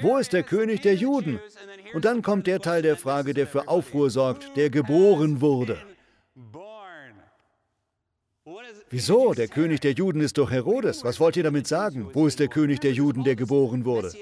[0.00, 1.38] Wo ist der König der Juden?
[1.92, 5.76] Und dann kommt der Teil der Frage, der für Aufruhr sorgt, der geboren wurde.
[8.90, 9.32] Wieso?
[9.34, 11.04] Der König der Juden ist doch Herodes.
[11.04, 12.08] Was wollt ihr damit sagen?
[12.12, 14.12] Wo ist der König der Juden, der geboren wurde?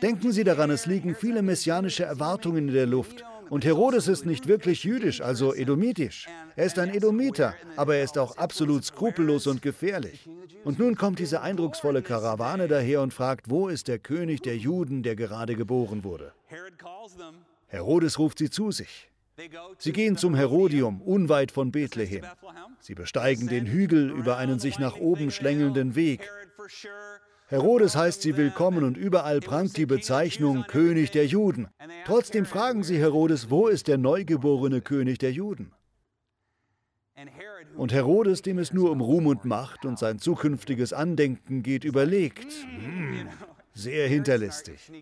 [0.00, 3.24] Denken Sie daran, es liegen viele messianische Erwartungen in der Luft.
[3.50, 6.26] Und Herodes ist nicht wirklich jüdisch, also edomitisch.
[6.56, 10.26] Er ist ein Edomiter, aber er ist auch absolut skrupellos und gefährlich.
[10.64, 15.02] Und nun kommt diese eindrucksvolle Karawane daher und fragt, wo ist der König der Juden,
[15.02, 16.32] der gerade geboren wurde?
[17.66, 19.11] Herodes ruft sie zu sich.
[19.78, 22.24] Sie gehen zum Herodium, unweit von Bethlehem.
[22.80, 26.28] Sie besteigen den Hügel über einen sich nach oben schlängelnden Weg.
[27.46, 31.68] Herodes heißt sie willkommen und überall prangt die Bezeichnung König der Juden.
[32.04, 35.72] Trotzdem fragen sie Herodes, wo ist der neugeborene König der Juden?
[37.76, 42.46] Und Herodes, dem es nur um Ruhm und Macht und sein zukünftiges Andenken geht, überlegt.
[42.78, 43.28] Hm,
[43.74, 44.92] sehr hinterlistig.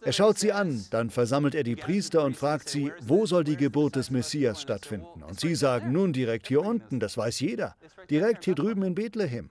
[0.00, 3.56] Er schaut sie an, dann versammelt er die Priester und fragt sie, wo soll die
[3.56, 5.22] Geburt des Messias stattfinden?
[5.22, 7.76] Und sie sagen, nun direkt hier unten, das weiß jeder,
[8.08, 9.50] direkt hier drüben in Bethlehem.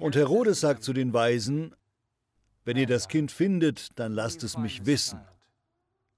[0.00, 1.74] Und Herodes sagt zu den Weisen,
[2.64, 5.20] wenn ihr das Kind findet, dann lasst es mich wissen,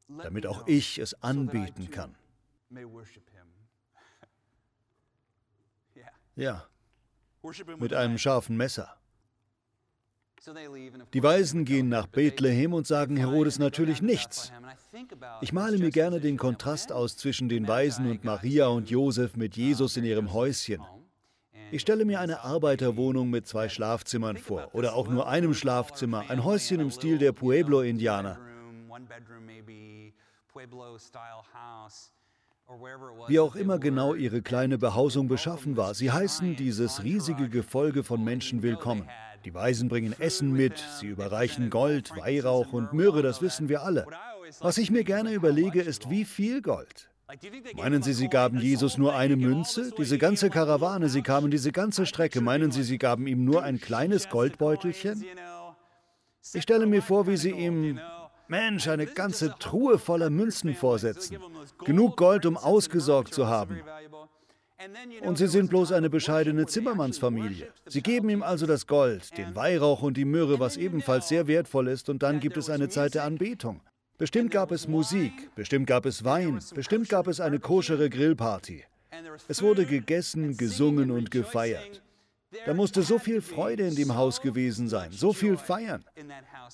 [0.09, 2.17] damit auch ich es anbeten kann.
[6.35, 6.67] Ja,
[7.79, 8.98] mit einem scharfen Messer.
[11.13, 14.53] Die Weisen gehen nach Bethlehem und sagen Herodes natürlich nichts.
[15.41, 19.57] Ich male mir gerne den Kontrast aus zwischen den Weisen und Maria und Josef mit
[19.57, 20.83] Jesus in ihrem Häuschen.
[21.71, 26.45] Ich stelle mir eine Arbeiterwohnung mit zwei Schlafzimmern vor oder auch nur einem Schlafzimmer, ein
[26.45, 28.39] Häuschen im Stil der Pueblo-Indianer.
[33.29, 38.23] Wie auch immer genau ihre kleine Behausung beschaffen war, sie heißen dieses riesige Gefolge von
[38.23, 39.09] Menschen willkommen.
[39.45, 44.07] Die Weisen bringen Essen mit, sie überreichen Gold, Weihrauch und Myrrhe, das wissen wir alle.
[44.61, 47.09] Was ich mir gerne überlege, ist, wie viel Gold?
[47.77, 49.93] Meinen Sie, Sie gaben Jesus nur eine Münze?
[49.99, 52.41] Diese ganze Karawane, Sie kamen diese ganze Strecke.
[52.41, 55.25] Meinen Sie, Sie gaben ihm nur ein kleines Goldbeutelchen?
[56.55, 58.01] Ich stelle mir vor, wie Sie ihm,
[58.49, 61.37] Mensch, eine ganze Truhe voller Münzen vorsetzen.
[61.85, 63.83] Genug Gold, um ausgesorgt zu haben.
[65.23, 67.69] Und sie sind bloß eine bescheidene Zimmermannsfamilie.
[67.87, 71.89] Sie geben ihm also das Gold, den Weihrauch und die Myrrhe, was ebenfalls sehr wertvoll
[71.89, 73.81] ist, und dann gibt es eine Zeit der Anbetung.
[74.19, 78.85] Bestimmt gab es Musik, bestimmt gab es Wein, bestimmt gab es eine koschere Grillparty.
[79.49, 82.03] Es wurde gegessen, gesungen und gefeiert.
[82.65, 86.03] Da musste so viel Freude in dem Haus gewesen sein, so viel feiern.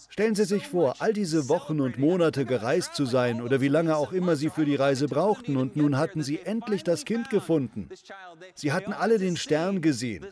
[0.08, 3.96] Stellen Sie sich vor, all diese Wochen und Monate gereist zu sein oder wie lange
[3.96, 7.88] auch immer Sie für die Reise brauchten und nun hatten Sie endlich das Kind gefunden.
[8.54, 10.24] Sie hatten alle den Stern gesehen.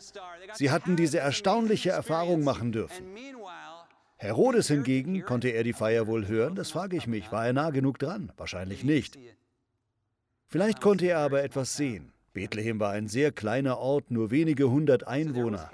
[0.53, 3.05] Sie hatten diese erstaunliche Erfahrung machen dürfen.
[4.15, 6.55] Herodes hingegen, konnte er die Feier wohl hören?
[6.55, 7.33] Das frage ich mich.
[7.33, 8.31] War er nah genug dran?
[8.37, 9.19] Wahrscheinlich nicht.
[10.47, 12.12] Vielleicht konnte er aber etwas sehen.
[12.33, 15.69] Bethlehem war ein sehr kleiner Ort, nur wenige hundert Einwohner.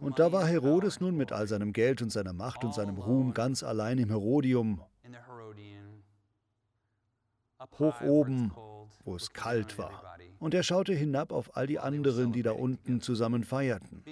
[0.00, 3.34] Und da war Herodes nun mit all seinem Geld und seiner Macht und seinem Ruhm
[3.34, 4.80] ganz allein im Herodium,
[7.78, 8.52] hoch oben,
[9.04, 10.11] wo es kalt war
[10.42, 14.02] und er schaute hinab auf all die anderen, die da unten zusammen feierten.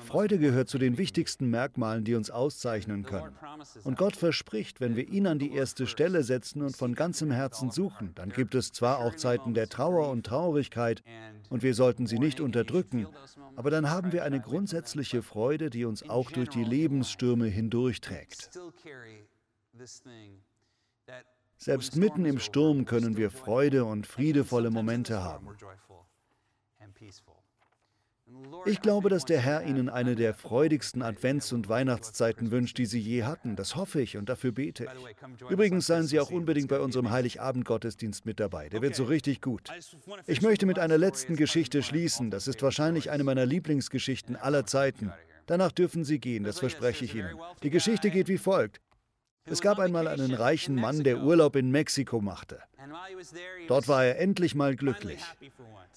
[0.00, 3.36] Freude gehört zu den wichtigsten Merkmalen, die uns auszeichnen können.
[3.84, 7.70] Und Gott verspricht, wenn wir ihn an die erste Stelle setzen und von ganzem Herzen
[7.70, 11.02] suchen, dann gibt es zwar auch Zeiten der Trauer und Traurigkeit,
[11.50, 13.06] und wir sollten sie nicht unterdrücken,
[13.56, 18.50] aber dann haben wir eine grundsätzliche Freude, die uns auch durch die Lebensstürme hindurchträgt.
[21.58, 25.48] Selbst mitten im Sturm können wir Freude und friedevolle Momente haben.
[28.66, 33.00] Ich glaube, dass der Herr Ihnen eine der freudigsten Advents- und Weihnachtszeiten wünscht, die Sie
[33.00, 33.56] je hatten.
[33.56, 35.50] Das hoffe ich und dafür bete ich.
[35.50, 38.68] Übrigens seien Sie auch unbedingt bei unserem Heiligabend-Gottesdienst mit dabei.
[38.68, 39.68] Der wird so richtig gut.
[40.26, 42.30] Ich möchte mit einer letzten Geschichte schließen.
[42.30, 45.12] Das ist wahrscheinlich eine meiner Lieblingsgeschichten aller Zeiten.
[45.46, 47.34] Danach dürfen Sie gehen, das verspreche ich Ihnen.
[47.62, 48.80] Die Geschichte geht wie folgt.
[49.50, 52.60] Es gab einmal einen reichen Mann, der Urlaub in Mexiko machte.
[53.66, 55.22] Dort war er endlich mal glücklich.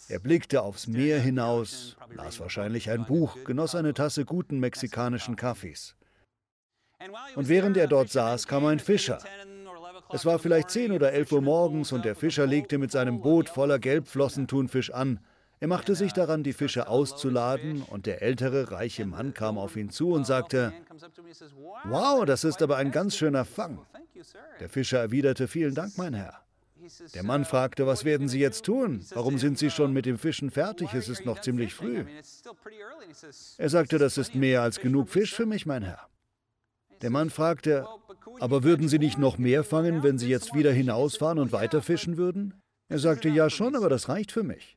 [0.08, 5.96] Er blickte aufs Meer hinaus, las wahrscheinlich ein Buch, genoss eine Tasse guten mexikanischen Kaffees.
[7.36, 9.20] Und während er dort saß, kam ein Fischer.
[10.14, 13.50] Es war vielleicht 10 oder 11 Uhr morgens und der Fischer legte mit seinem Boot
[13.50, 15.20] voller Gelbflossentunfisch an.
[15.62, 19.92] Er machte sich daran, die Fische auszuladen, und der ältere, reiche Mann kam auf ihn
[19.92, 20.74] zu und sagte,
[21.86, 23.86] Wow, das ist aber ein ganz schöner Fang.
[24.60, 26.42] Der Fischer erwiderte, Vielen Dank, mein Herr.
[27.14, 29.06] Der Mann fragte, was werden Sie jetzt tun?
[29.14, 30.96] Warum sind Sie schon mit dem Fischen fertig?
[30.96, 32.06] Es ist noch ziemlich früh.
[33.60, 36.08] Er sagte, das ist mehr als genug Fisch für mich, mein Herr.
[37.04, 37.86] Der Mann fragte,
[38.40, 42.18] aber würden Sie nicht noch mehr fangen, wenn Sie jetzt wieder hinausfahren und weiter fischen
[42.18, 42.60] würden?
[42.90, 44.76] Er sagte, ja schon, aber das reicht für mich.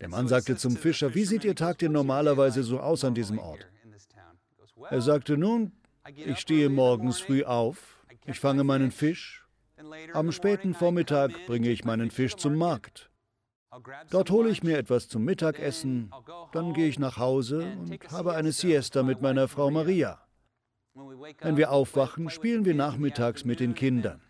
[0.00, 3.38] Der Mann sagte zum Fischer, wie sieht Ihr Tag denn normalerweise so aus an diesem
[3.38, 3.66] Ort?
[4.90, 5.72] Er sagte, nun,
[6.14, 9.46] ich stehe morgens früh auf, ich fange meinen Fisch,
[10.12, 13.10] am späten Vormittag bringe ich meinen Fisch zum Markt.
[14.10, 16.10] Dort hole ich mir etwas zum Mittagessen,
[16.52, 20.20] dann gehe ich nach Hause und habe eine Siesta mit meiner Frau Maria.
[21.40, 24.22] Wenn wir aufwachen, spielen wir nachmittags mit den Kindern.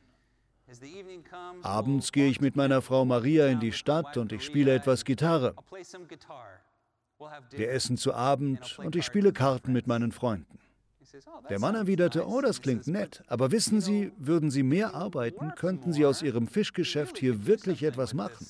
[1.63, 5.55] Abends gehe ich mit meiner Frau Maria in die Stadt und ich spiele etwas Gitarre.
[7.51, 10.59] Wir essen zu Abend und ich spiele Karten mit meinen Freunden.
[11.49, 15.93] Der Mann erwiderte, oh, das klingt nett, aber wissen Sie, würden Sie mehr arbeiten, könnten
[15.93, 18.47] Sie aus Ihrem Fischgeschäft hier wirklich etwas machen.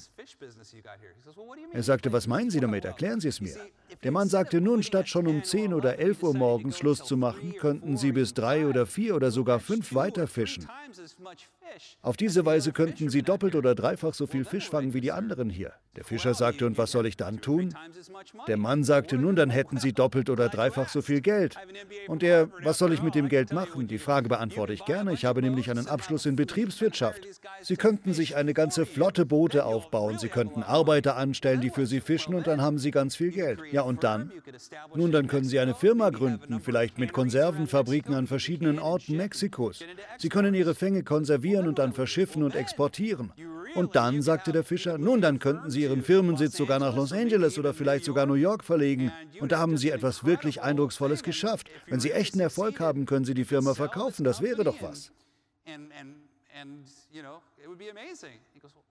[1.72, 2.84] Er sagte, was meinen Sie damit?
[2.84, 3.56] Erklären Sie es mir.
[4.02, 7.54] Der Mann sagte, nun, statt schon um 10 oder 11 Uhr morgens Schluss zu machen,
[7.58, 10.66] könnten Sie bis drei oder vier oder sogar fünf weiter fischen.
[12.02, 15.50] Auf diese Weise könnten Sie doppelt oder dreifach so viel Fisch fangen wie die anderen
[15.50, 15.72] hier.
[15.96, 17.74] Der Fischer sagte, und was soll ich dann tun?
[18.48, 21.56] Der Mann sagte, nun, dann hätten Sie doppelt oder dreifach so viel Geld.
[22.06, 23.86] Und er, was soll ich mit dem Geld machen?
[23.88, 25.14] Die Frage beantworte ich gerne.
[25.14, 27.20] Ich habe nämlich einen Abschluss in Betriebswirtschaft.
[27.62, 30.18] Sie könnten sich eine ganze Flotte Boote aufbauen.
[30.18, 33.60] Sie könnten Arbeiter anstellen, die für Sie fischen, und dann haben Sie ganz viel Geld.
[33.72, 34.32] Ja, und dann?
[34.94, 39.82] Nun, dann können Sie eine Firma gründen, vielleicht mit Konservenfabriken an verschiedenen Orten Mexikos.
[40.18, 43.32] Sie können Ihre Fänge konservieren und dann verschiffen und exportieren.
[43.74, 47.58] Und dann, sagte der Fischer, nun, dann könnten Sie Ihren Firmensitz sogar nach Los Angeles
[47.58, 49.12] oder vielleicht sogar New York verlegen.
[49.40, 51.68] Und da haben Sie etwas wirklich Eindrucksvolles geschafft.
[51.86, 54.24] Wenn Sie echten Erfolg haben, können Sie die Firma verkaufen.
[54.24, 55.12] Das wäre doch was.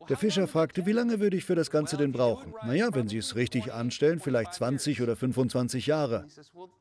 [0.07, 2.53] Der Fischer fragte, wie lange würde ich für das Ganze denn brauchen?
[2.65, 6.25] Naja, wenn Sie es richtig anstellen, vielleicht 20 oder 25 Jahre.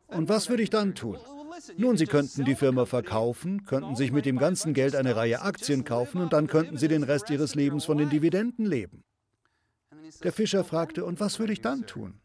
[0.09, 1.19] Und was würde ich dann tun?
[1.77, 5.85] Nun, Sie könnten die Firma verkaufen, könnten sich mit dem ganzen Geld eine Reihe Aktien
[5.85, 9.05] kaufen und dann könnten Sie den Rest Ihres Lebens von den Dividenden leben.
[10.23, 12.21] Der Fischer fragte, und was würde ich dann tun?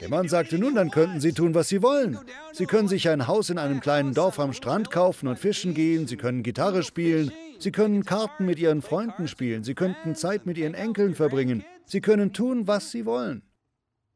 [0.00, 2.18] Der Mann sagte, nun, dann könnten Sie tun, was Sie wollen.
[2.52, 6.06] Sie können sich ein Haus in einem kleinen Dorf am Strand kaufen und fischen gehen,
[6.06, 10.56] Sie können Gitarre spielen, Sie können Karten mit Ihren Freunden spielen, Sie könnten Zeit mit
[10.56, 13.42] Ihren Enkeln verbringen, Sie können tun, was Sie wollen.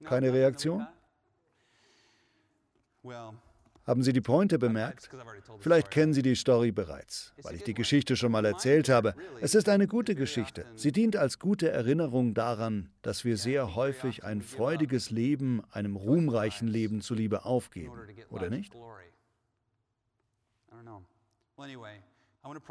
[0.04, 0.86] Keine Reaktion?
[3.90, 5.10] Haben Sie die Pointe bemerkt?
[5.58, 9.16] Vielleicht kennen Sie die Story bereits, weil ich die Geschichte schon mal erzählt habe.
[9.40, 10.64] Es ist eine gute Geschichte.
[10.76, 16.68] Sie dient als gute Erinnerung daran, dass wir sehr häufig ein freudiges Leben, einem ruhmreichen
[16.68, 17.98] Leben zuliebe aufgeben,
[18.30, 18.72] oder nicht?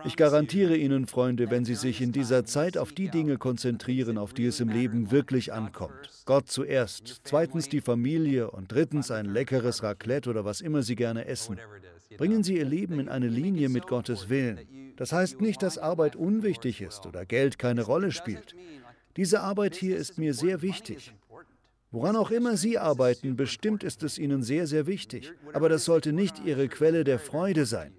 [0.04, 4.34] Ich garantiere Ihnen, Freunde, wenn Sie sich in dieser Zeit auf die Dinge konzentrieren, auf
[4.34, 6.10] die es im Leben wirklich ankommt.
[6.26, 11.26] Gott zuerst, zweitens die Familie und drittens ein leckeres Raclette oder was immer Sie gerne
[11.26, 11.60] essen.
[12.18, 14.60] Bringen Sie Ihr Leben in eine Linie mit Gottes Willen.
[14.98, 18.56] Das heißt nicht, dass Arbeit unwichtig ist oder Geld keine Rolle spielt.
[19.18, 21.14] Diese Arbeit hier ist mir sehr wichtig.
[21.92, 25.32] Woran auch immer Sie arbeiten, bestimmt ist es Ihnen sehr, sehr wichtig.
[25.54, 27.94] Aber das sollte nicht Ihre Quelle der Freude sein.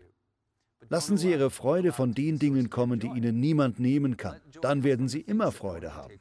[0.91, 4.41] Lassen Sie Ihre Freude von den Dingen kommen, die Ihnen niemand nehmen kann.
[4.61, 6.15] Dann werden Sie immer Freude haben.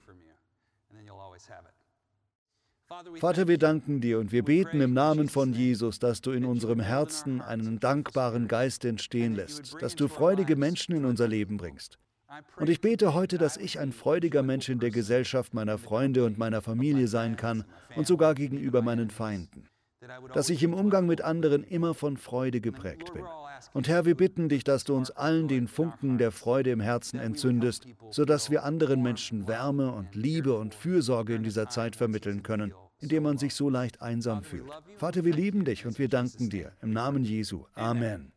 [3.15, 6.79] Vater, wir danken dir und wir beten im Namen von Jesus, dass du in unserem
[6.79, 11.97] Herzen einen dankbaren Geist entstehen lässt, dass du freudige Menschen in unser Leben bringst.
[12.57, 16.37] Und ich bete heute, dass ich ein freudiger Mensch in der Gesellschaft meiner Freunde und
[16.37, 17.63] meiner Familie sein kann
[17.95, 19.67] und sogar gegenüber meinen Feinden.
[20.33, 23.23] Dass ich im Umgang mit anderen immer von Freude geprägt bin.
[23.73, 27.19] Und Herr, wir bitten dich, dass du uns allen den Funken der Freude im Herzen
[27.19, 32.73] entzündest, sodass wir anderen Menschen Wärme und Liebe und Fürsorge in dieser Zeit vermitteln können,
[32.99, 34.69] in der man sich so leicht einsam fühlt.
[34.97, 36.71] Vater, wir lieben dich und wir danken dir.
[36.81, 37.65] Im Namen Jesu.
[37.73, 38.31] Amen.